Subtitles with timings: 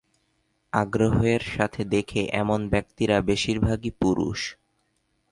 [0.73, 4.39] আগ্রহের সাথে দেখে এমন ব্যক্তিরা বেশির ভাগই পুরুষ।